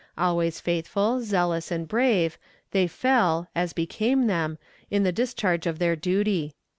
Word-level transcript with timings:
Always 0.17 0.59
faithful, 0.59 1.21
zealous, 1.21 1.69
and 1.69 1.87
brave, 1.87 2.39
they 2.71 2.87
fell, 2.87 3.49
as 3.53 3.71
became 3.71 4.25
them, 4.25 4.57
in 4.89 5.03
the 5.03 5.11
discharge 5.11 5.67
of 5.67 5.77
their 5.77 5.95
duty. 5.95 6.55